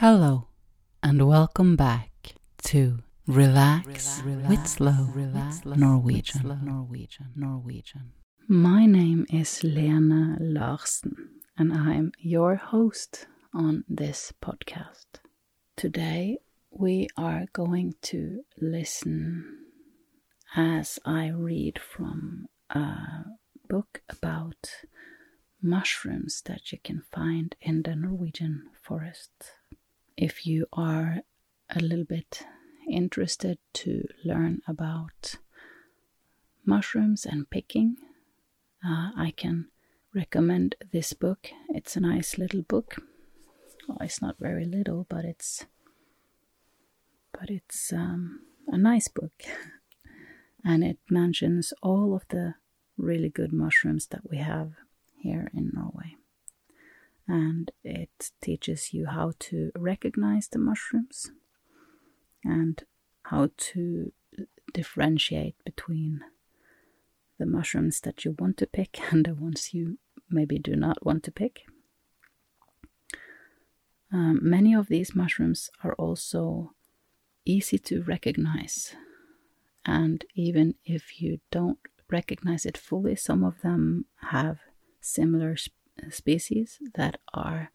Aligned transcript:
Hello, 0.00 0.48
and 1.02 1.26
welcome 1.26 1.74
back 1.74 2.34
to 2.64 2.98
Relax, 3.26 4.22
with 4.46 4.66
Slow 4.66 5.06
Norwegian. 5.74 6.60
Norwegian. 6.62 7.32
Norwegian. 7.34 8.12
My 8.46 8.84
name 8.84 9.24
is 9.32 9.64
Lena 9.64 10.36
Larsen, 10.38 11.30
and 11.56 11.72
I'm 11.72 12.12
your 12.18 12.56
host 12.56 13.26
on 13.54 13.84
this 13.88 14.34
podcast. 14.44 15.06
Today, 15.76 16.40
we 16.70 17.08
are 17.16 17.46
going 17.54 17.94
to 18.02 18.42
listen 18.60 19.60
as 20.54 20.98
I 21.06 21.28
read 21.28 21.78
from 21.78 22.48
a 22.68 22.98
book 23.66 24.02
about 24.10 24.72
mushrooms 25.62 26.42
that 26.44 26.70
you 26.70 26.76
can 26.84 27.02
find 27.10 27.56
in 27.62 27.82
the 27.82 27.96
Norwegian 27.96 28.64
forest. 28.82 29.52
If 30.16 30.46
you 30.46 30.66
are 30.72 31.20
a 31.68 31.80
little 31.80 32.04
bit 32.06 32.42
interested 32.88 33.58
to 33.74 34.04
learn 34.24 34.62
about 34.66 35.34
mushrooms 36.64 37.26
and 37.26 37.50
picking, 37.50 37.96
uh, 38.82 39.10
I 39.14 39.34
can 39.36 39.66
recommend 40.14 40.74
this 40.90 41.12
book. 41.12 41.50
It's 41.68 41.96
a 41.96 42.00
nice 42.00 42.38
little 42.38 42.62
book. 42.62 42.96
Well, 43.86 43.98
it's 44.00 44.22
not 44.22 44.38
very 44.38 44.64
little, 44.64 45.06
but 45.10 45.26
it's 45.26 45.66
but 47.38 47.50
it's 47.50 47.92
um, 47.92 48.40
a 48.68 48.78
nice 48.78 49.08
book, 49.08 49.42
and 50.64 50.82
it 50.82 50.98
mentions 51.10 51.74
all 51.82 52.14
of 52.14 52.26
the 52.28 52.54
really 52.96 53.28
good 53.28 53.52
mushrooms 53.52 54.06
that 54.06 54.30
we 54.30 54.38
have 54.38 54.72
here 55.20 55.50
in 55.52 55.70
Norway. 55.74 56.16
And 57.28 57.70
it 57.82 58.30
teaches 58.40 58.94
you 58.94 59.06
how 59.06 59.32
to 59.40 59.72
recognize 59.76 60.48
the 60.48 60.58
mushrooms 60.58 61.32
and 62.44 62.82
how 63.24 63.50
to 63.56 64.12
differentiate 64.72 65.56
between 65.64 66.20
the 67.38 67.46
mushrooms 67.46 68.00
that 68.00 68.24
you 68.24 68.36
want 68.38 68.56
to 68.58 68.66
pick 68.66 69.00
and 69.12 69.26
the 69.26 69.34
ones 69.34 69.74
you 69.74 69.98
maybe 70.30 70.58
do 70.58 70.76
not 70.76 71.04
want 71.04 71.22
to 71.24 71.32
pick. 71.32 71.66
Um, 74.12 74.38
many 74.42 74.72
of 74.74 74.88
these 74.88 75.14
mushrooms 75.14 75.70
are 75.82 75.94
also 75.94 76.72
easy 77.44 77.78
to 77.78 78.02
recognize, 78.02 78.94
and 79.84 80.24
even 80.34 80.76
if 80.84 81.20
you 81.20 81.40
don't 81.50 81.78
recognize 82.08 82.64
it 82.64 82.78
fully, 82.78 83.16
some 83.16 83.42
of 83.42 83.60
them 83.62 84.04
have 84.30 84.58
similar 85.00 85.56
Uh, 85.98 86.10
species 86.10 86.78
that 86.94 87.20
are 87.32 87.72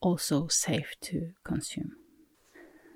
also 0.00 0.46
safe 0.46 0.94
to 1.00 1.32
consume. 1.44 1.96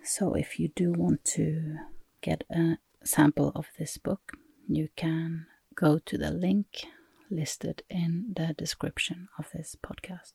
So, 0.04 0.34
if 0.34 0.58
you 0.58 0.68
do 0.68 0.92
want 0.92 1.24
to 1.36 1.76
get 2.20 2.44
a 2.50 2.78
sample 3.04 3.52
of 3.54 3.66
this 3.78 3.98
book, 3.98 4.32
you 4.68 4.88
can 4.96 5.46
go 5.74 5.98
to 5.98 6.18
the 6.18 6.30
link 6.30 6.86
listed 7.30 7.82
in 7.88 8.32
the 8.36 8.54
description 8.56 9.28
of 9.38 9.50
this 9.52 9.76
podcast. 9.82 10.34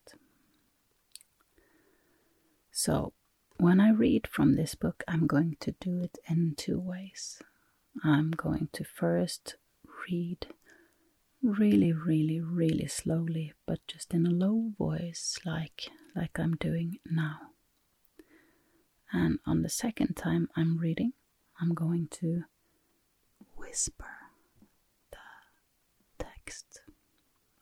So, 2.72 3.14
when 3.58 3.80
I 3.80 3.90
read 3.92 4.28
from 4.28 4.56
this 4.56 4.76
book, 4.76 5.04
I'm 5.08 5.28
going 5.28 5.58
to 5.62 5.72
do 5.80 6.02
it 6.02 6.18
in 6.30 6.56
two 6.58 6.80
ways. 6.80 7.42
I'm 8.04 8.32
going 8.32 8.70
to 8.74 8.84
first 8.84 9.56
read 10.10 10.48
really, 11.42 11.94
really, 11.94 12.40
really 12.42 12.88
slowly, 12.88 13.54
but 13.66 13.80
just 13.88 14.14
in 14.14 14.26
a 14.26 14.32
low 14.32 14.72
voice, 14.78 15.38
like 15.46 15.90
like 16.16 16.40
I'm 16.40 16.56
doing 16.56 16.98
now. 17.06 17.38
And 19.12 19.40
on 19.46 19.62
the 19.62 19.70
second 19.70 20.16
time 20.16 20.50
I'm 20.56 20.78
reading, 20.78 21.14
I'm 21.62 21.74
going 21.74 22.08
to 22.20 22.44
whisper 23.56 24.06
the 25.12 25.18
text, 26.24 26.82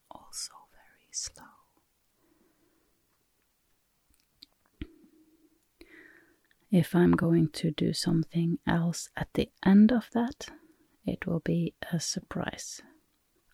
also 0.10 0.54
very 0.74 1.10
slow. 1.12 1.44
If 6.72 6.96
I'm 6.96 7.12
going 7.12 7.50
to 7.54 7.72
do 7.72 7.94
something 7.94 8.60
else 8.68 9.10
at 9.16 9.30
the 9.34 9.50
end 9.66 9.92
of 9.92 10.10
that, 10.14 10.50
it 11.06 11.26
will 11.26 11.40
be 11.40 11.74
a 11.92 12.00
surprise. 12.00 12.82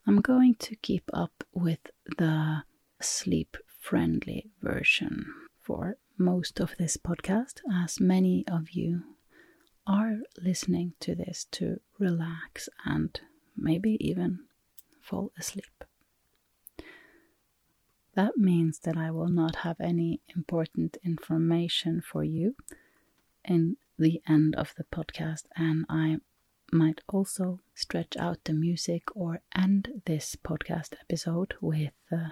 I'm 0.06 0.20
going 0.20 0.56
to 0.56 0.74
keep 0.76 1.08
up 1.12 1.44
with 1.52 1.78
the 2.18 2.64
sleep 3.00 3.56
friendly 3.80 4.50
version 4.60 5.26
for 5.60 5.96
most 6.18 6.58
of 6.60 6.74
this 6.76 6.96
podcast, 6.96 7.60
as 7.72 8.00
many 8.00 8.44
of 8.50 8.70
you 8.72 9.02
are 9.86 10.18
listening 10.40 10.94
to 11.00 11.14
this 11.14 11.46
to 11.52 11.80
relax 11.98 12.68
and 12.84 13.20
maybe 13.56 13.96
even 14.00 14.40
fall 15.00 15.30
asleep. 15.38 15.84
That 18.14 18.36
means 18.36 18.80
that 18.80 18.96
I 18.96 19.10
will 19.12 19.28
not 19.30 19.56
have 19.56 19.80
any 19.80 20.20
important 20.34 20.96
information 21.04 22.02
for 22.02 22.24
you 22.24 22.56
in 23.44 23.76
the 23.98 24.20
end 24.28 24.56
of 24.56 24.74
the 24.76 24.84
podcast, 24.84 25.44
and 25.56 25.86
I 25.88 26.18
might 26.72 27.02
also 27.08 27.60
stretch 27.74 28.16
out 28.16 28.38
the 28.44 28.52
music 28.52 29.02
or 29.14 29.42
end 29.54 30.02
this 30.06 30.36
podcast 30.36 30.94
episode 31.00 31.54
with 31.60 31.92
uh, 32.10 32.30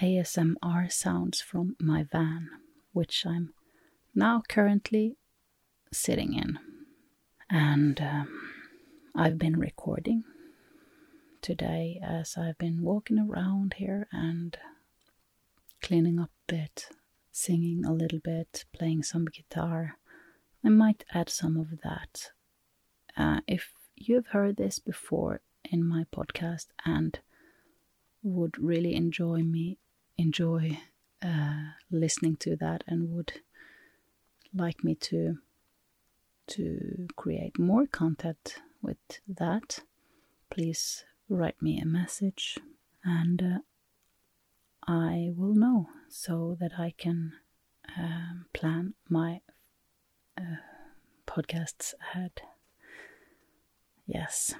ASMR 0.00 0.90
sounds 0.90 1.40
from 1.40 1.74
my 1.80 2.04
van, 2.04 2.48
which 2.92 3.26
I'm 3.26 3.52
now 4.14 4.42
currently 4.48 5.16
sitting 5.92 6.34
in. 6.34 6.58
And 7.50 8.00
um, 8.00 8.50
I've 9.16 9.38
been 9.38 9.58
recording 9.58 10.22
today 11.42 12.00
as 12.02 12.36
I've 12.36 12.58
been 12.58 12.82
walking 12.82 13.18
around 13.18 13.74
here 13.78 14.06
and 14.12 14.56
cleaning 15.82 16.20
up 16.20 16.30
a 16.48 16.52
bit, 16.52 16.88
singing 17.32 17.84
a 17.84 17.92
little 17.92 18.20
bit, 18.20 18.64
playing 18.72 19.02
some 19.02 19.24
guitar. 19.24 19.96
I 20.64 20.68
might 20.68 21.04
add 21.12 21.28
some 21.28 21.56
of 21.56 21.80
that 21.82 22.30
uh, 23.20 23.40
if 23.46 23.72
you've 23.96 24.28
heard 24.28 24.56
this 24.56 24.78
before 24.78 25.40
in 25.64 25.86
my 25.86 26.04
podcast 26.16 26.66
and 26.84 27.20
would 28.22 28.58
really 28.58 28.94
enjoy 28.94 29.42
me 29.42 29.78
enjoy 30.16 30.78
uh, 31.22 31.64
listening 31.90 32.36
to 32.36 32.56
that 32.56 32.82
and 32.86 33.10
would 33.10 33.32
like 34.54 34.82
me 34.82 34.94
to 34.94 35.38
to 36.46 37.06
create 37.16 37.58
more 37.58 37.86
content 37.86 38.56
with 38.82 38.98
that 39.28 39.80
please 40.50 41.04
write 41.28 41.60
me 41.62 41.78
a 41.78 41.86
message 41.86 42.58
and 43.04 43.42
uh, 43.42 43.58
I 44.86 45.30
will 45.36 45.54
know 45.54 45.88
so 46.08 46.56
that 46.60 46.72
I 46.78 46.94
can 46.96 47.32
um, 47.96 48.46
plan 48.52 48.94
my 49.08 49.40
uh, 50.38 50.56
podcasts 51.26 51.94
ahead. 52.00 52.42
Yes. 54.10 54.54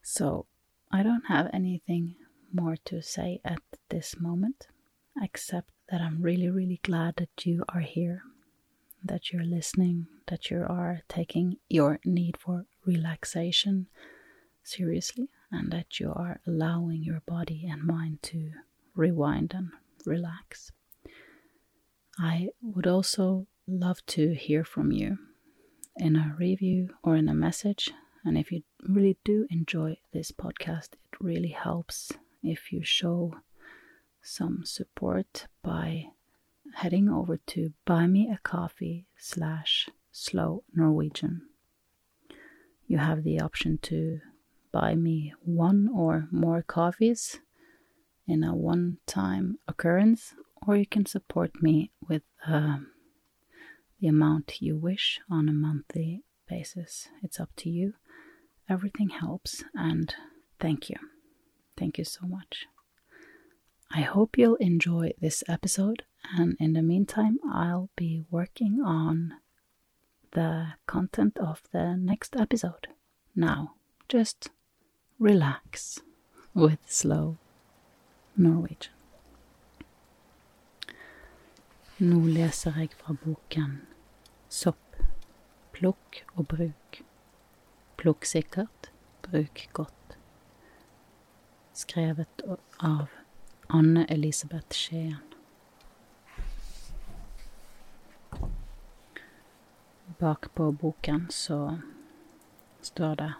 So, 0.00 0.46
I 0.92 1.02
don't 1.02 1.26
have 1.26 1.50
anything 1.52 2.14
more 2.52 2.76
to 2.84 3.02
say 3.02 3.40
at 3.44 3.58
this 3.88 4.14
moment, 4.20 4.68
except 5.20 5.70
that 5.90 6.00
I'm 6.00 6.22
really, 6.22 6.48
really 6.48 6.78
glad 6.84 7.16
that 7.16 7.44
you 7.44 7.64
are 7.68 7.80
here, 7.80 8.22
that 9.04 9.32
you're 9.32 9.44
listening, 9.44 10.06
that 10.28 10.52
you 10.52 10.64
are 10.68 11.02
taking 11.08 11.56
your 11.68 11.98
need 12.04 12.36
for 12.36 12.66
relaxation 12.86 13.88
seriously, 14.62 15.28
and 15.50 15.72
that 15.72 15.98
you 15.98 16.12
are 16.14 16.40
allowing 16.46 17.02
your 17.02 17.22
body 17.26 17.66
and 17.68 17.82
mind 17.82 18.22
to 18.22 18.52
rewind 18.94 19.52
and 19.52 19.70
relax. 20.06 20.70
I 22.20 22.50
would 22.62 22.86
also 22.86 23.48
love 23.66 24.06
to 24.06 24.32
hear 24.34 24.62
from 24.62 24.92
you 24.92 25.18
in 25.98 26.16
a 26.16 26.34
review 26.38 26.90
or 27.02 27.16
in 27.16 27.28
a 27.28 27.34
message. 27.34 27.90
And 28.24 28.36
if 28.38 28.50
you 28.52 28.62
really 28.88 29.18
do 29.24 29.46
enjoy 29.50 29.98
this 30.12 30.32
podcast, 30.32 30.94
it 30.94 31.20
really 31.20 31.48
helps 31.48 32.12
if 32.42 32.72
you 32.72 32.82
show 32.84 33.34
some 34.22 34.62
support 34.64 35.46
by 35.62 36.06
heading 36.74 37.08
over 37.08 37.38
to 37.46 37.72
buymeacoffee 37.86 39.04
slash 39.16 39.88
slow 40.10 40.64
Norwegian. 40.74 41.42
You 42.86 42.98
have 42.98 43.24
the 43.24 43.40
option 43.40 43.78
to 43.82 44.20
buy 44.72 44.94
me 44.94 45.32
one 45.40 45.88
or 45.94 46.28
more 46.30 46.62
coffees 46.62 47.40
in 48.26 48.44
a 48.44 48.54
one 48.54 48.98
time 49.06 49.58
occurrence, 49.66 50.34
or 50.66 50.76
you 50.76 50.86
can 50.86 51.06
support 51.06 51.62
me 51.62 51.90
with 52.06 52.22
a 52.46 52.78
the 54.00 54.08
amount 54.08 54.60
you 54.62 54.76
wish 54.76 55.20
on 55.30 55.48
a 55.48 55.52
monthly 55.52 56.24
basis. 56.48 57.08
It's 57.22 57.40
up 57.40 57.50
to 57.56 57.70
you. 57.70 57.94
Everything 58.68 59.08
helps, 59.10 59.64
and 59.74 60.14
thank 60.60 60.90
you. 60.90 60.96
Thank 61.76 61.98
you 61.98 62.04
so 62.04 62.26
much. 62.26 62.66
I 63.90 64.02
hope 64.02 64.36
you'll 64.36 64.56
enjoy 64.56 65.12
this 65.20 65.42
episode, 65.48 66.02
And 66.36 66.56
in 66.58 66.72
the 66.74 66.82
meantime, 66.82 67.38
I'll 67.50 67.90
be 67.96 68.24
working 68.30 68.80
on 68.84 69.34
the 70.32 70.74
content 70.86 71.38
of 71.38 71.62
the 71.72 71.96
next 71.96 72.36
episode. 72.36 72.88
Now, 73.34 73.74
just 74.08 74.50
relax 75.18 76.00
with 76.54 76.78
slow 76.86 77.38
Norwegian. 78.36 78.92
Nå 82.00 82.20
leser 82.30 82.76
jeg 82.78 82.92
fra 82.94 83.14
boken 83.24 83.80
Sopp, 84.48 84.96
plukk 85.72 86.24
og 86.34 86.46
bruk. 86.48 87.02
Plukk 87.96 88.24
sikkert, 88.24 88.90
bruk 89.22 89.68
godt. 89.72 90.16
Skrevet 91.76 92.42
av 92.80 93.12
Anne 93.68 94.06
Elisabeth 94.08 94.72
Skien. 94.72 95.20
Bak 100.18 100.48
på 100.54 100.70
boken 100.72 101.26
så 101.30 101.78
står 102.80 103.14
det 103.14 103.32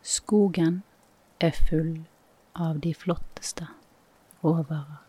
Skogen 0.00 0.82
er 1.40 1.52
full 1.68 2.06
av 2.54 2.80
de 2.80 2.94
flotteste 2.94 3.68
råvarer. 4.40 5.04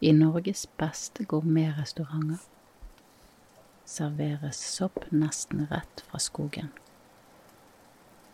I 0.00 0.12
Norges 0.12 0.66
beste 0.76 1.24
gourmetrestauranter 1.24 2.42
serveres 3.86 4.58
sopp 4.58 5.04
nesten 5.14 5.66
rett 5.70 6.02
fra 6.08 6.18
skogen. 6.18 6.72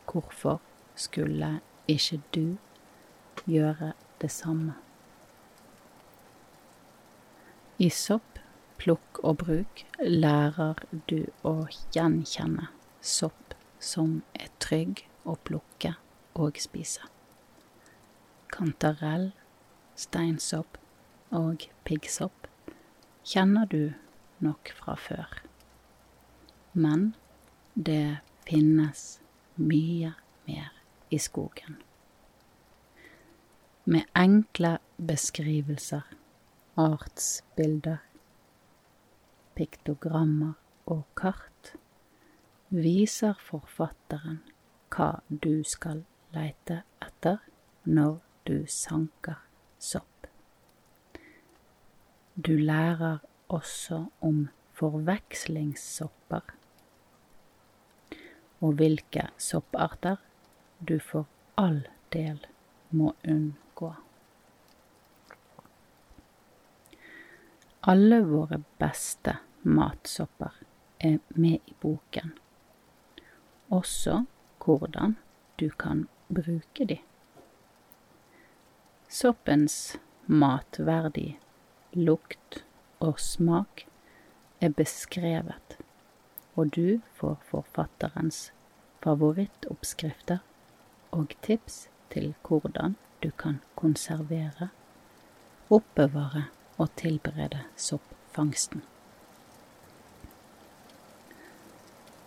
Hvorfor 0.08 0.60
skulle 0.96 1.60
ikke 1.88 2.20
du 2.34 2.56
gjøre 3.46 3.92
det 4.20 4.30
samme? 4.32 4.74
I 7.78 7.88
sopp, 7.90 8.38
plukk 8.78 9.22
og 9.22 9.38
bruk 9.44 9.84
lærer 10.00 10.80
du 11.10 11.26
å 11.46 11.54
gjenkjenne 11.94 12.68
sopp 13.00 13.56
som 13.82 14.20
er 14.34 14.50
trygg 14.62 15.04
å 15.28 15.36
plukke 15.46 15.94
og 16.38 16.58
spise. 16.62 17.06
Kantarell, 18.52 19.30
steinsopp 19.98 20.78
og 21.32 21.66
piggsopp 21.86 22.48
kjenner 23.26 23.68
du 23.70 23.92
nok 24.42 24.72
fra 24.76 24.94
før. 24.98 25.42
Men 26.72 27.14
det 27.74 28.18
finnes 28.48 29.20
mye 29.56 30.14
mer 30.46 30.70
i 31.10 31.18
skogen. 31.18 31.78
Med 33.84 34.08
enkle 34.16 34.78
beskrivelser, 34.96 36.02
artsbilder, 36.78 37.98
piktogrammer 39.54 40.52
og 40.86 41.02
kart 41.18 41.74
viser 42.72 43.36
forfatteren 43.42 44.40
hva 44.92 45.10
du 45.28 45.64
skal 45.68 46.04
leite 46.32 46.82
etter 47.04 47.42
når 47.84 48.20
du 48.48 48.64
sanker 48.70 49.42
sopp. 49.82 50.28
Du 52.36 52.54
lærer 52.56 53.20
også 53.52 54.04
om 54.24 54.48
forvekslingssopper 54.78 56.54
og 58.62 58.78
hvilke 58.78 59.26
sopparter 59.42 60.16
du 60.88 60.98
for 61.02 61.26
all 61.58 61.82
del 62.14 62.38
må 62.90 63.12
unngå. 63.28 63.90
Alle 67.82 68.20
våre 68.22 68.60
beste 68.78 69.36
matsopper 69.62 70.54
er 71.02 71.18
med 71.34 71.58
i 71.66 71.74
boken, 71.82 72.36
også 73.70 74.22
hvordan 74.64 75.16
du 75.60 75.68
kan 75.78 76.06
bruke 76.30 76.86
de. 76.86 77.00
Soppens 79.08 79.96
matverdi 80.26 81.32
lukt 81.98 82.62
og 83.02 83.20
smak 83.20 83.82
er 84.60 84.70
beskrevet, 84.78 85.78
og 86.54 86.70
du 86.76 87.00
får 87.18 87.40
forfatterens 87.48 88.52
favorittoppskrifter 89.02 90.38
og 91.10 91.34
tips 91.42 91.88
til 92.14 92.34
hvordan 92.46 92.94
du 93.22 93.30
kan 93.38 93.58
konservere, 93.74 94.68
oppbevare 95.70 96.44
og 96.78 96.94
tilberede 96.96 97.64
soppfangsten. 97.76 98.86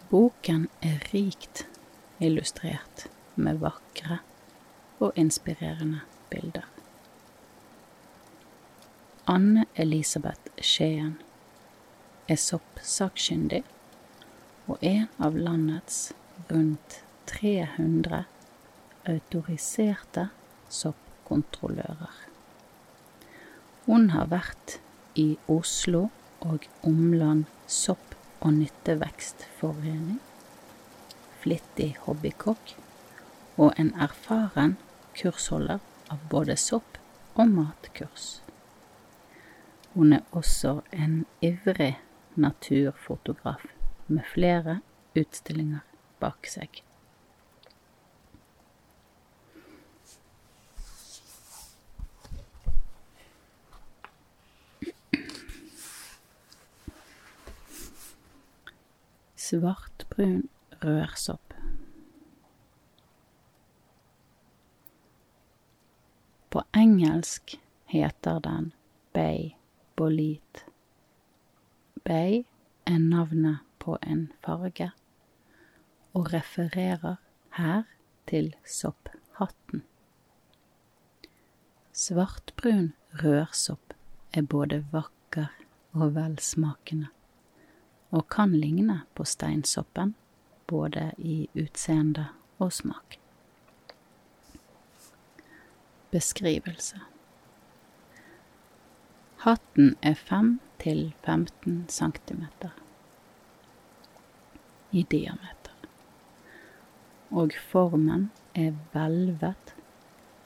Boken 0.09 0.67
er 0.83 0.99
rikt 1.13 1.67
illustrert 2.19 3.07
med 3.35 3.63
vakre 3.63 4.19
og 4.99 5.11
inspirerende 5.15 6.03
bilder. 6.29 6.74
Anne 9.27 9.65
Elisabeth 9.73 10.51
Skien 10.61 11.15
er 12.29 12.37
soppsakkyndig 12.37 13.63
og 14.69 14.83
en 14.85 15.07
av 15.17 15.33
landets 15.33 16.11
rundt 16.51 16.99
300 17.31 18.19
autoriserte 19.09 20.27
soppkontrollører. 20.69 22.13
Hun 23.89 24.11
har 24.13 24.29
vært 24.29 24.77
i 25.17 25.27
Oslo 25.49 26.11
og 26.45 26.69
Omland 26.85 27.49
sopp- 27.65 28.13
og 28.45 28.53
nyttevekstforening, 28.61 30.21
flittig 31.41 31.95
hobbykokk 32.05 32.77
og 33.57 33.73
en 33.73 33.95
erfaren 33.97 34.77
kursholder 35.17 35.81
av 36.13 36.27
både 36.29 36.61
sopp- 36.61 37.01
og 37.33 37.49
matkurs. 37.49 38.44
Hun 39.95 40.13
er 40.13 40.19
også 40.31 40.81
en 40.93 41.25
ivrig 41.41 41.99
naturfotograf 42.35 43.61
med 44.07 44.23
flere 44.33 44.81
utstillinger 45.15 45.79
bak 46.19 46.49
seg. 46.51 46.81
Svartbrun 59.47 60.49
rørsopp. 60.83 61.55
På 66.51 66.67
engelsk 66.75 67.61
heter 67.95 68.43
den 68.43 68.73
bay 69.13 69.55
bolit. 69.95 70.65
Bei 72.03 72.45
er 72.85 72.97
navnet 72.99 73.59
på 73.79 73.97
en 74.03 74.31
farge, 74.43 74.91
og 76.13 76.33
refererer 76.33 77.15
her 77.57 77.83
til 78.27 78.55
sopphatten. 78.65 79.83
Svartbrun 81.93 82.93
rørsopp 83.23 83.93
er 84.33 84.41
både 84.41 84.81
vakker 84.91 85.51
og 85.93 86.15
velsmakende, 86.15 87.07
og 88.11 88.27
kan 88.29 88.51
ligne 88.51 89.01
på 89.15 89.23
steinsoppen 89.23 90.15
både 90.67 91.11
i 91.17 91.49
utseende 91.55 92.27
og 92.59 92.73
smak. 92.73 93.19
Beskrivelse 96.11 96.99
Hatten 99.45 99.95
er 100.01 100.15
5 100.15 100.59
til 100.81 101.13
15 101.23 101.85
cm 101.87 102.45
i 104.91 105.03
diameter, 105.11 105.73
og 107.29 107.51
formen 107.71 108.23
er 108.55 108.71
hvelvet 108.93 109.75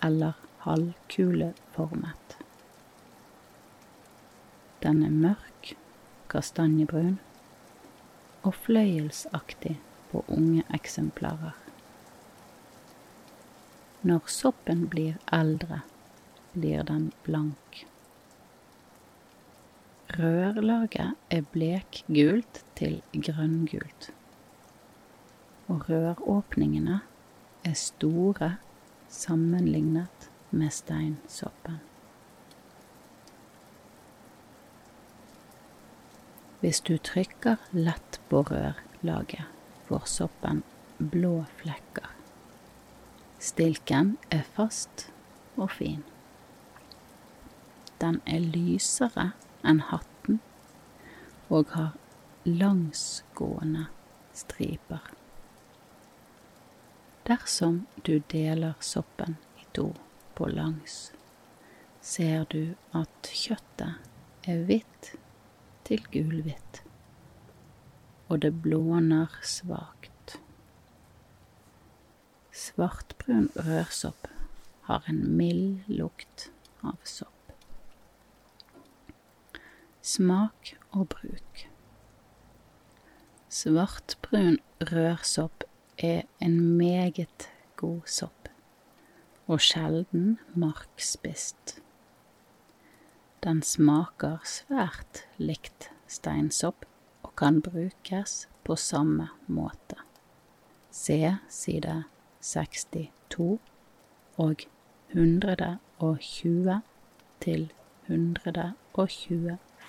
eller 0.04 0.34
halvkuleformet. 0.66 2.36
Den 4.84 5.00
er 5.04 5.16
mørk, 5.28 5.70
kastanjebrun 6.30 7.22
og 8.44 8.58
fløyelsaktig 8.66 9.78
på 10.12 10.26
unge 10.28 10.66
eksemplarer. 10.76 11.56
Når 14.04 14.28
soppen 14.28 14.90
blir 14.92 15.16
eldre, 15.40 15.80
blir 16.52 16.84
den 16.84 17.14
blank. 17.24 17.86
Rørlaget 20.10 21.14
er 21.30 21.42
blekgult 21.54 22.64
til 22.76 23.02
grønngult. 23.14 24.10
Og 25.70 25.84
røråpningene 25.90 27.00
er 27.64 27.74
store 27.78 28.56
sammenlignet 29.10 30.30
med 30.52 30.70
steinsoppen. 30.74 31.78
Hvis 36.60 36.82
du 36.82 36.98
trykker 36.98 37.62
lett 37.72 38.18
på 38.30 38.42
rørlaget, 38.50 39.46
får 39.86 40.08
soppen 40.10 40.64
blå 40.98 41.46
flekker. 41.62 42.10
Stilken 43.40 44.18
er 44.32 44.42
fast 44.58 45.06
og 45.56 45.70
fin. 45.72 46.02
Den 48.02 48.20
er 48.26 48.42
lysere 48.44 49.30
enn 49.64 49.82
hatten 49.90 50.40
og 51.50 51.72
har 51.76 51.96
langsgående 52.46 53.88
striper. 54.34 55.02
Dersom 57.28 57.86
du 58.06 58.20
deler 58.32 58.74
soppen 58.80 59.36
i 59.62 59.66
to 59.74 59.92
på 60.36 60.48
langs, 60.50 61.12
ser 62.02 62.46
du 62.50 62.76
at 62.96 63.32
kjøttet 63.36 64.48
er 64.50 64.64
hvitt 64.66 65.12
til 65.86 66.06
gulhvitt, 66.14 66.82
og 68.30 68.42
det 68.46 68.54
blåner 68.64 69.34
svakt. 69.46 70.40
Svartbrun 72.54 73.50
rørsopp 73.56 74.30
har 74.90 75.06
en 75.12 75.22
mild 75.38 75.90
lukt 75.92 76.50
av 76.82 76.98
sopp. 77.04 77.39
Smak 80.10 80.72
og 80.92 81.04
bruk. 81.12 81.60
Svartbrun 83.54 84.56
rørsopp 84.90 85.64
er 85.98 86.24
en 86.42 86.56
meget 86.78 87.46
god 87.78 88.08
sopp, 88.10 88.50
og 89.46 89.62
sjelden 89.62 90.40
markspist. 90.58 91.76
Den 93.46 93.62
smaker 93.62 94.42
svært 94.50 95.28
likt 95.38 95.92
steinsopp 96.10 96.90
og 97.22 97.36
kan 97.38 97.62
brukes 97.62 98.48
på 98.66 98.80
samme 98.82 99.30
måte. 99.46 100.02
Se 100.90 101.38
side 101.54 102.04
62 102.42 103.60
og 104.42 104.66
120 105.14 106.82
til 107.46 107.70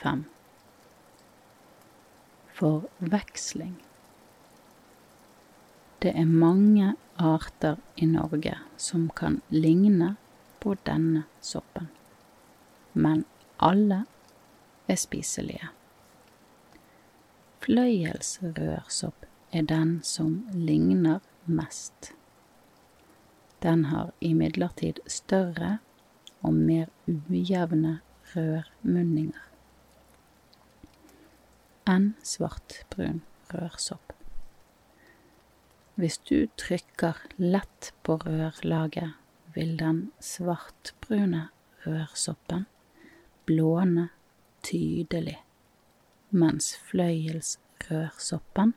125. 0.01 0.25
Forveksling. 2.53 3.85
Det 6.03 6.13
er 6.17 6.25
mange 6.25 6.95
arter 7.17 7.77
i 7.97 8.07
Norge 8.07 8.55
som 8.77 9.11
kan 9.17 9.41
ligne 9.49 10.15
på 10.61 10.75
denne 10.87 11.25
soppen, 11.41 11.89
men 12.93 13.25
alle 13.59 14.05
er 14.89 14.97
spiselige. 14.97 15.69
Fløyelsrørsopp 17.61 19.29
er 19.53 19.69
den 19.69 19.99
som 20.05 20.47
ligner 20.55 21.21
mest. 21.45 22.15
Den 23.63 23.85
har 23.93 24.13
imidlertid 24.21 25.05
større 25.07 25.79
og 26.41 26.55
mer 26.57 26.89
ujevne 27.07 27.99
rørmunninger 28.33 29.50
enn 31.91 32.13
svartbrun 32.23 33.23
rørsopp. 33.55 34.13
Hvis 36.01 36.19
du 36.31 36.47
trykker 36.57 37.19
lett 37.37 37.93
på 38.07 38.17
rørlaget, 38.23 39.17
vil 39.55 39.77
den 39.81 40.13
svartbrune 40.23 41.49
rørsoppen 41.85 42.67
blåne 43.49 44.09
tydelig, 44.63 45.41
mens 46.31 46.77
fløyelsrørsoppen 46.89 48.75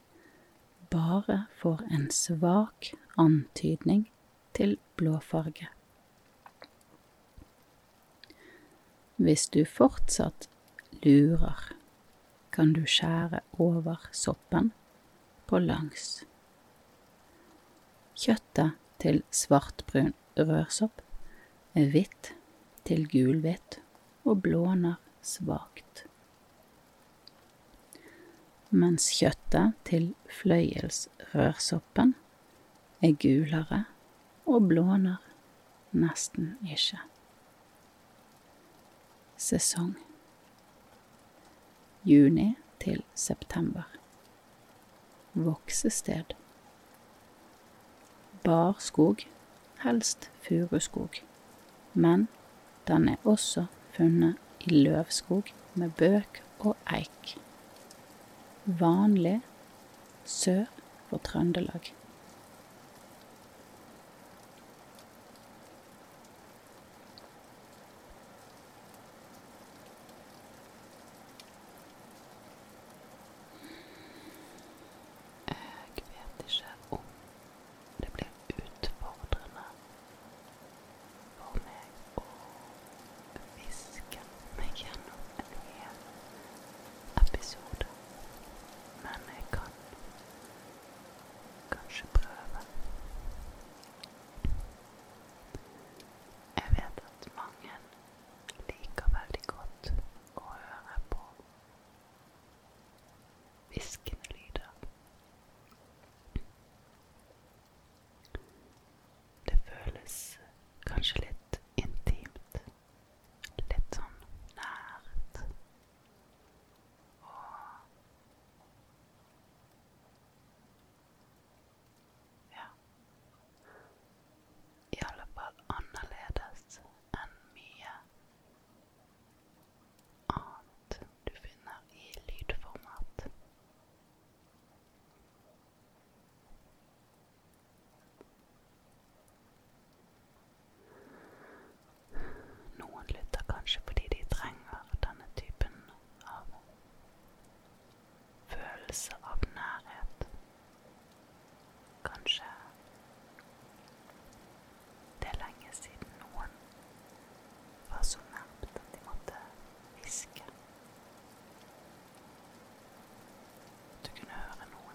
bare 0.94 1.46
får 1.62 1.86
en 1.94 2.10
svak 2.12 2.92
antydning 3.18 4.10
til 4.58 4.78
blåfarge. 4.98 5.68
Hvis 9.16 9.48
du 9.54 9.62
fortsatt 9.66 10.50
lurer, 11.06 11.72
kan 12.54 12.74
du 12.74 12.84
skjære 12.86 13.42
over 13.62 14.08
soppen 14.14 14.72
på 15.50 15.60
langs. 15.60 16.24
Kjøttet 18.14 18.78
til 19.02 19.24
svartbrun 19.34 20.14
rørsopp 20.38 21.02
er 21.74 21.90
hvitt 21.94 22.34
til 22.86 23.08
gulhvitt 23.10 23.80
og 24.24 24.44
blåner 24.46 25.00
svakt. 25.26 26.06
Mens 28.70 29.10
kjøttet 29.18 29.74
til 29.90 30.12
fløyelsrørsoppen 30.38 32.14
er 33.04 33.18
gulere 33.26 33.84
og 34.46 34.70
blåner 34.70 35.22
nesten 35.94 36.56
ikke. 36.66 37.02
Sesong 39.38 39.98
juni 42.06 42.56
til 42.80 43.04
september. 43.16 43.84
Voksested 45.34 46.36
barskog, 48.44 49.18
helst 49.84 50.32
furuskog, 50.42 51.10
men 51.94 52.28
den 52.88 53.10
er 53.10 53.16
også 53.24 53.66
funnet 53.96 54.36
i 54.60 54.70
løvskog 54.70 55.44
med 55.76 55.92
bøk 55.98 56.44
og 56.60 56.76
eik. 56.94 57.38
Vanlig 58.66 59.42
sør 60.26 60.66
for 61.10 61.18
Trøndelag. 61.18 61.94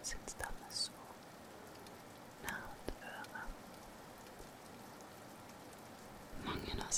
sitt 0.09 0.31
stammesår 0.31 1.15
nært 2.47 2.93
øret. 3.03 3.49
Mange 6.47 6.79
av 6.87 6.93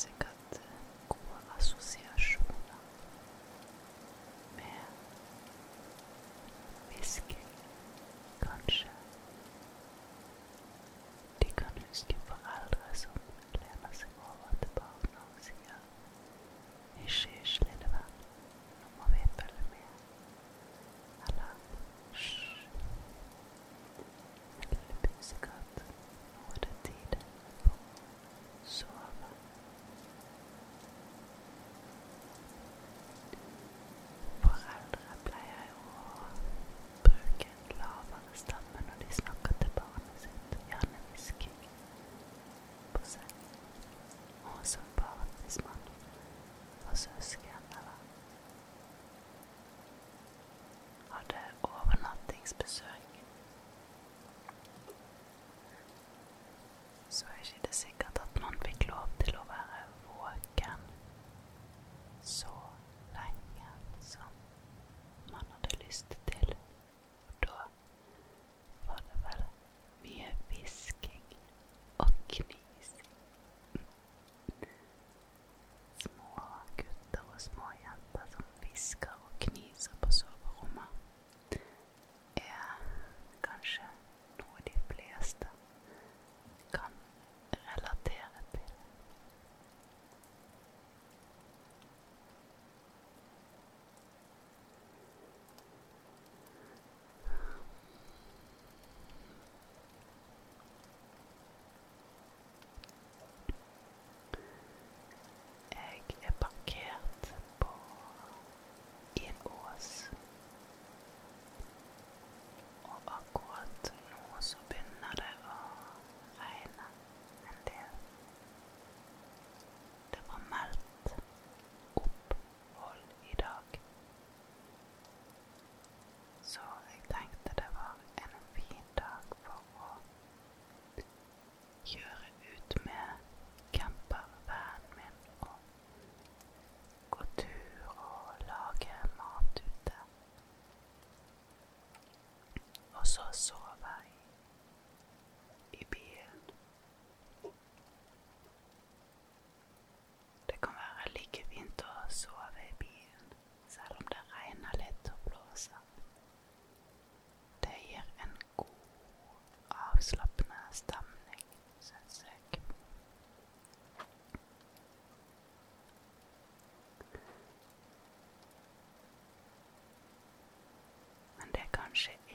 episode. 52.53 52.90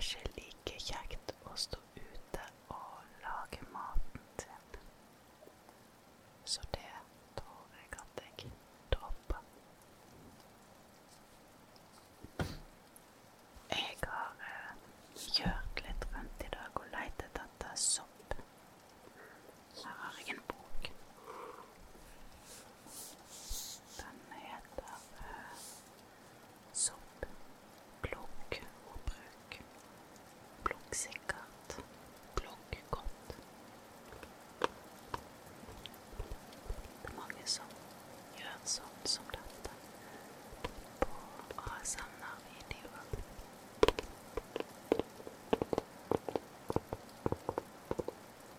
Ikke 0.06 0.30
like 0.38 0.76
kjekt 0.86 1.32
å 1.50 1.56
stå 1.58 1.80
ute 1.98 2.44
og 2.74 3.22
lage 3.24 3.62
maten 3.74 4.22
sin. 4.42 4.78
Så 6.46 6.62
det 6.76 6.92
tror 7.40 7.80
jeg 7.80 7.90
at 8.04 8.22
jeg 8.22 8.52
dropper. 8.94 9.42
Jeg 13.72 13.98
har 14.06 14.46
eh, 14.52 14.74
kjørt 15.26 15.82
litt 15.88 16.08
rundt 16.14 16.46
i 16.46 16.54
dag 16.54 16.80
og 16.84 16.86
leitet 16.94 17.42
etter 17.48 17.74
sopp. 17.88 18.38
Her 19.82 19.98
har 20.04 20.22
jeg 20.22 20.36
en 20.38 20.44
bok. 20.54 20.92
Den 23.98 24.22
heter 24.44 24.94
eh, 25.24 25.66
Sopp, 26.86 27.26
plukk 28.06 28.60
og 28.92 29.00
bruk. 29.10 29.60
Plukk 30.66 30.96
sikkert, 30.96 31.78
plukk 32.36 32.78
godt. 32.92 33.36
Det 36.20 37.12
er 37.12 37.16
mange 37.20 37.46
som 37.58 37.76
gjør 38.40 38.60
sånn 38.78 39.00
som 39.16 39.30
dette 39.34 39.74
på 41.02 41.12
ASMR-videoer. 41.76 43.08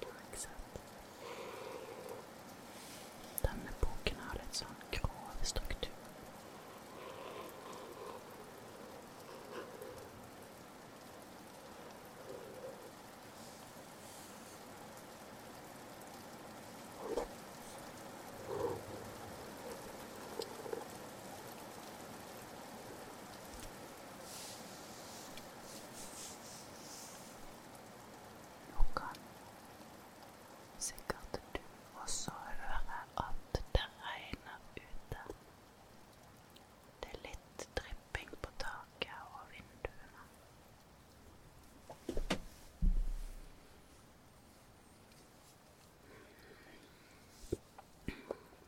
Ikke 0.07 0.41
sant? 0.45 0.81
Denne 3.43 3.73
boken 3.83 4.23
har 4.29 4.41
litt 4.43 4.63
sånn 4.63 4.79
grov 4.95 5.45
struktur. 5.47 5.93
Nå 28.73 28.85
kan 28.95 29.17
sikkert 30.79 31.41
du 31.55 31.61
også 32.03 32.31
høre 32.31 33.01
at 33.17 33.61
det 33.75 33.85
regner 34.03 34.59
ute. 34.77 35.21
Det 37.03 37.09
er 37.13 37.21
litt 37.29 37.67
drypping 37.79 38.31
på 38.43 38.51
taket 38.59 39.21
og 39.33 39.43
vinduene. 39.53 40.25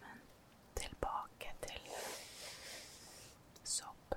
Men 0.00 0.18
tilbake 0.76 1.52
til 1.62 1.80
sopp. 3.64 4.14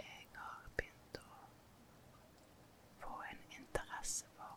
Jeg 0.00 0.26
har 0.36 0.66
begynt 0.76 1.18
å 1.22 1.24
få 3.04 3.14
en 3.30 3.42
interesse 3.60 4.26
for 4.36 4.56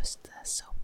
å 0.00 0.02
høste 0.02 0.44
sopp. 0.48 0.79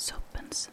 Soppens 0.00 0.70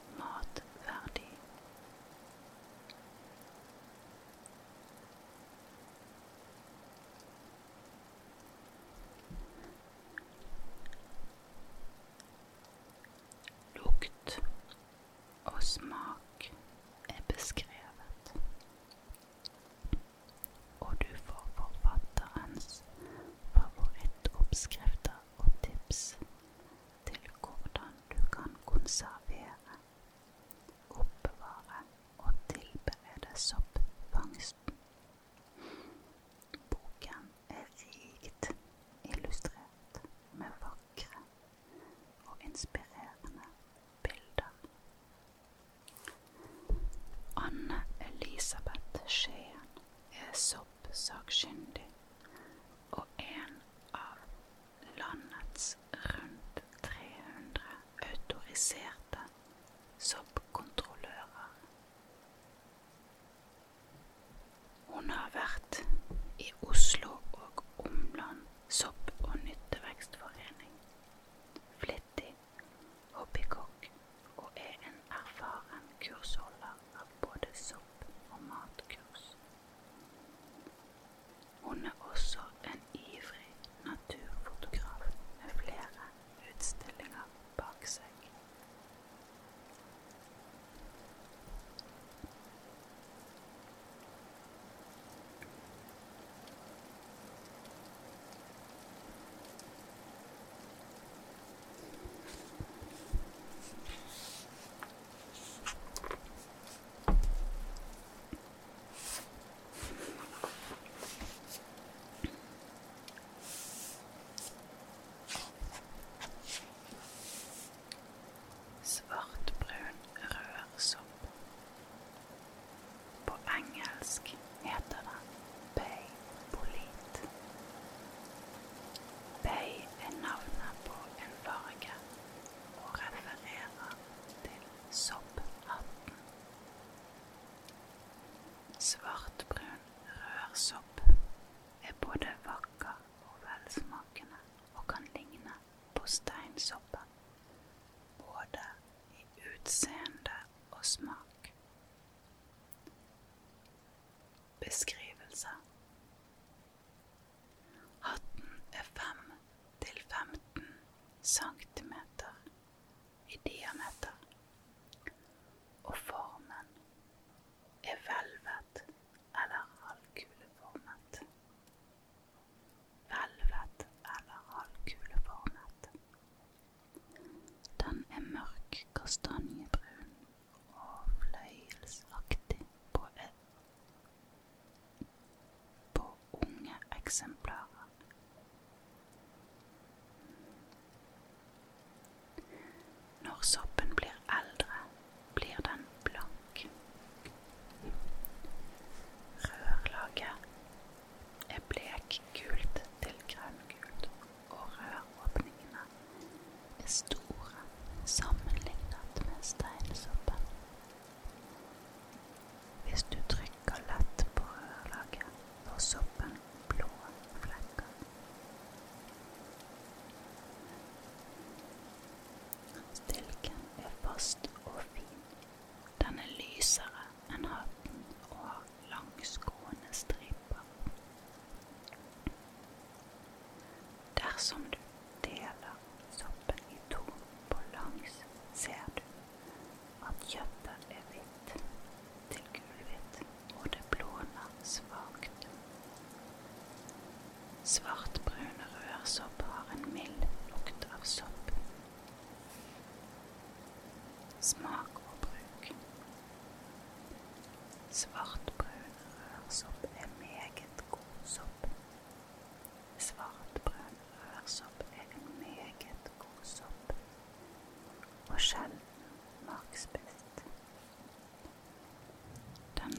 unge 187.08 187.57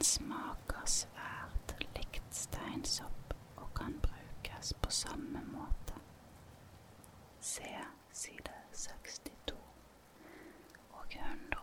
smaker 0.08 0.84
svært 0.88 1.74
likt 1.96 2.32
steinsopp 2.34 3.34
og 3.60 3.68
kan 3.76 3.98
brukes 4.04 4.72
på 4.82 4.90
samme 4.94 5.42
måte. 5.52 6.00
Se 7.40 7.74
side 8.12 8.56
62 8.72 9.58
og 10.96 11.04
100. 11.12 11.57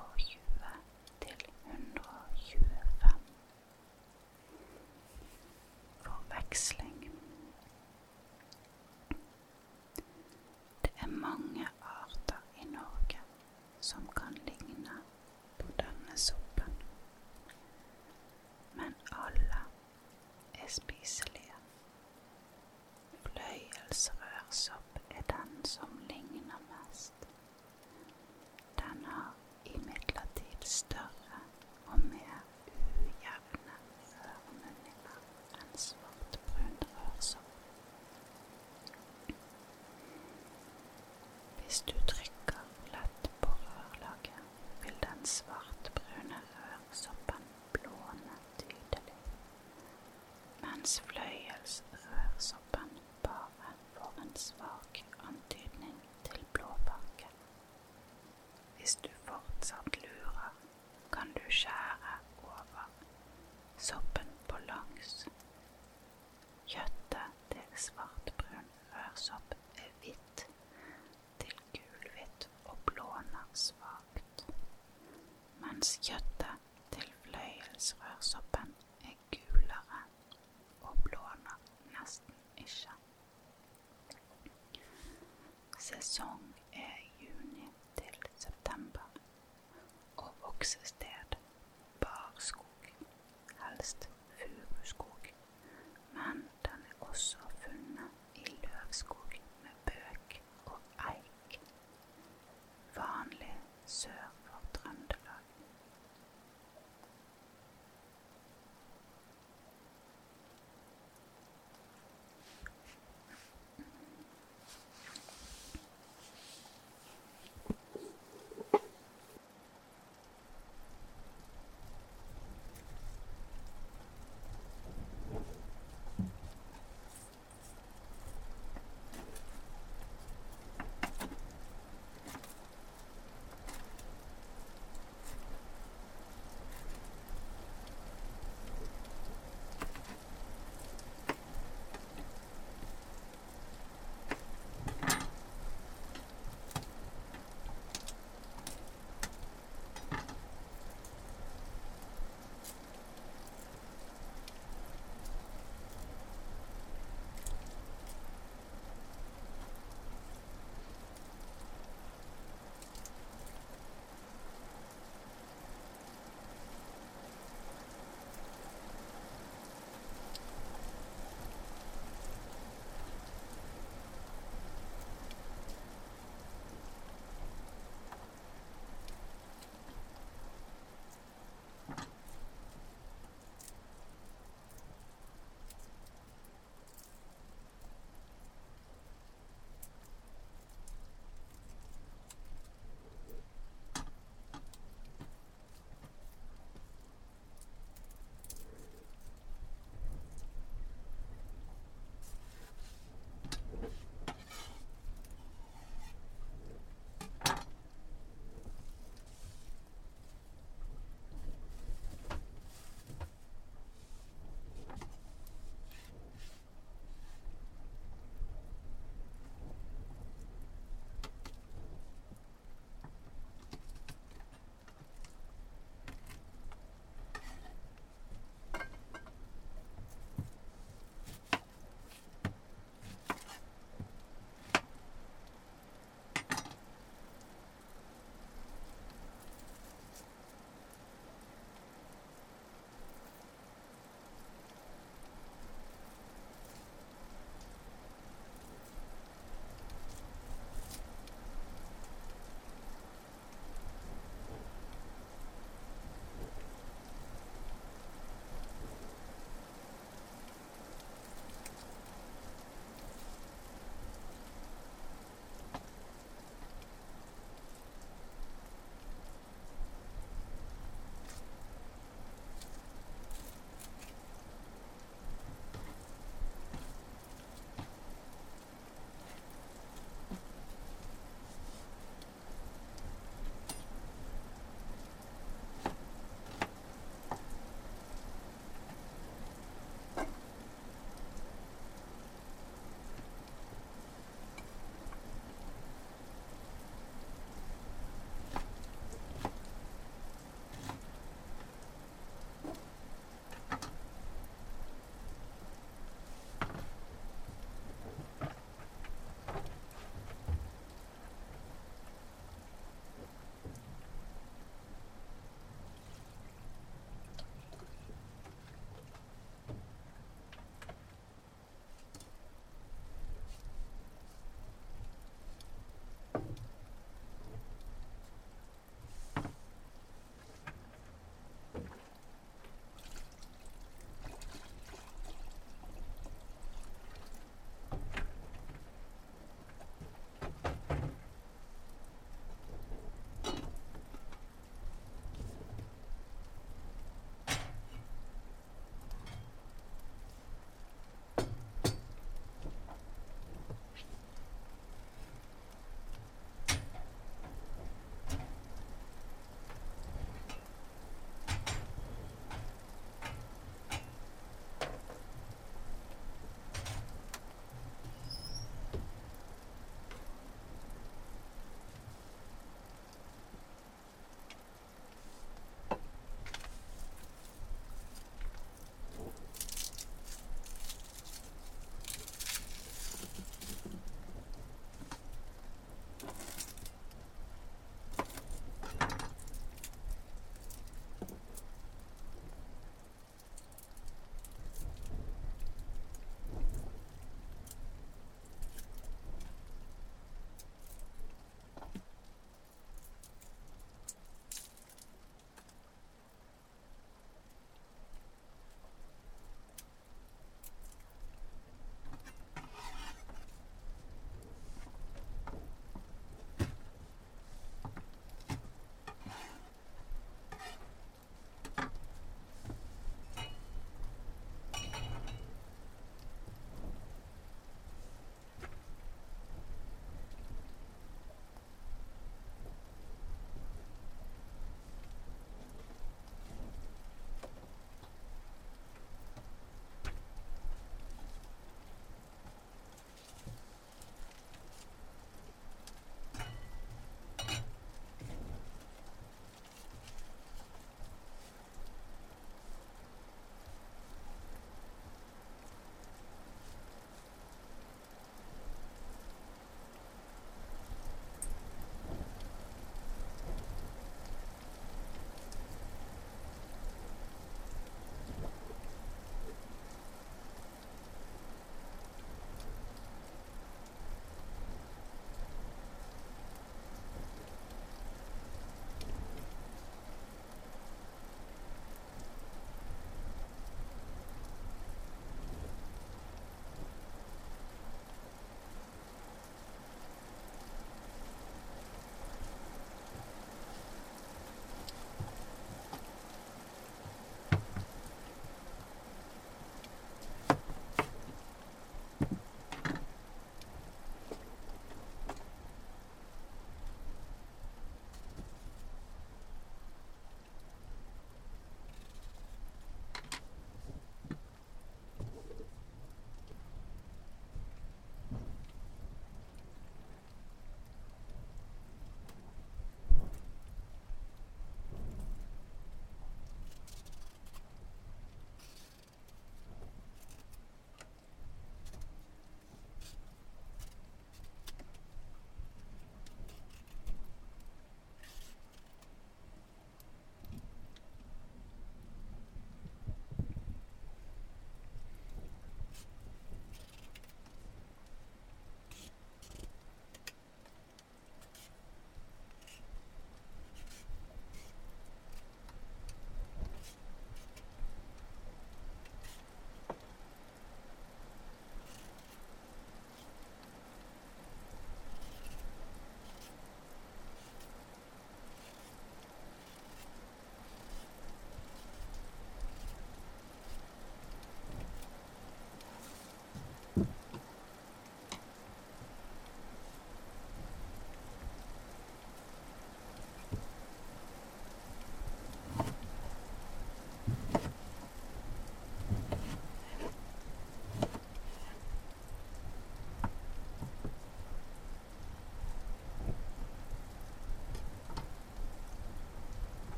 texte 41.83 41.93
très 42.05 42.24